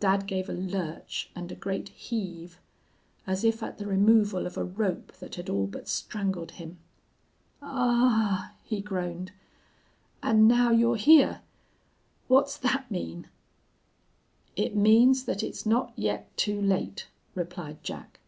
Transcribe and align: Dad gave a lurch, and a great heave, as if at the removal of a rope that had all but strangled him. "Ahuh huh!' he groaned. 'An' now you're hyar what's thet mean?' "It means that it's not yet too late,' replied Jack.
Dad 0.00 0.26
gave 0.26 0.48
a 0.48 0.52
lurch, 0.54 1.30
and 1.36 1.52
a 1.52 1.54
great 1.54 1.90
heave, 1.90 2.58
as 3.28 3.44
if 3.44 3.62
at 3.62 3.78
the 3.78 3.86
removal 3.86 4.44
of 4.44 4.56
a 4.56 4.64
rope 4.64 5.12
that 5.20 5.36
had 5.36 5.48
all 5.48 5.68
but 5.68 5.86
strangled 5.86 6.50
him. 6.50 6.78
"Ahuh 7.62 8.08
huh!' 8.08 8.48
he 8.64 8.80
groaned. 8.80 9.30
'An' 10.20 10.48
now 10.48 10.72
you're 10.72 10.96
hyar 10.96 11.42
what's 12.26 12.56
thet 12.56 12.90
mean?' 12.90 13.28
"It 14.56 14.74
means 14.74 15.22
that 15.26 15.44
it's 15.44 15.64
not 15.64 15.92
yet 15.94 16.36
too 16.36 16.60
late,' 16.60 17.06
replied 17.36 17.84
Jack. 17.84 18.18